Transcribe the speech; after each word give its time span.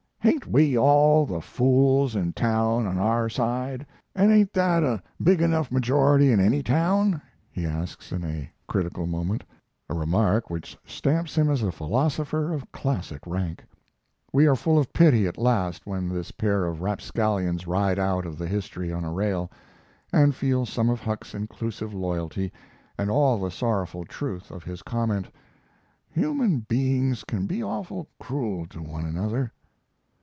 "Hain't 0.23 0.45
we 0.45 0.77
all 0.77 1.25
the 1.25 1.41
fools 1.41 2.15
in 2.15 2.33
town 2.33 2.85
on 2.85 2.99
our 2.99 3.27
side? 3.27 3.87
and 4.13 4.31
ain't 4.31 4.53
that 4.53 4.83
a 4.83 5.01
big 5.23 5.41
enough 5.41 5.71
majority 5.71 6.31
in 6.31 6.39
any 6.39 6.61
town?" 6.61 7.19
he 7.49 7.65
asks 7.65 8.11
in 8.11 8.23
a 8.23 8.51
critical 8.67 9.07
moment 9.07 9.43
a 9.89 9.95
remark 9.95 10.47
which 10.51 10.77
stamps 10.85 11.35
him 11.35 11.49
as 11.49 11.63
a 11.63 11.71
philosopher 11.71 12.53
of 12.53 12.71
classic 12.71 13.23
rank. 13.25 13.65
We 14.31 14.45
are 14.45 14.55
full 14.55 14.77
of 14.77 14.93
pity 14.93 15.25
at 15.25 15.39
last 15.39 15.87
when 15.87 16.07
this 16.07 16.29
pair 16.29 16.65
of 16.65 16.81
rapscallions 16.81 17.65
ride 17.65 17.97
out 17.97 18.27
of 18.27 18.37
the 18.37 18.47
history 18.47 18.93
on 18.93 19.03
a 19.03 19.11
rail, 19.11 19.49
and 20.13 20.35
feel 20.35 20.67
some 20.67 20.91
of 20.91 20.99
Huck's 21.01 21.33
inclusive 21.33 21.95
loyalty 21.95 22.51
and 22.95 23.09
all 23.09 23.39
the 23.39 23.49
sorrowful 23.49 24.05
truth 24.05 24.51
of 24.51 24.63
his 24.63 24.83
comment: 24.83 25.29
"Human 26.11 26.59
beings 26.59 27.23
can 27.23 27.47
be 27.47 27.63
awful 27.63 28.07
cruel 28.19 28.67
to 28.67 28.83
one 28.83 29.05
another." 29.05 29.51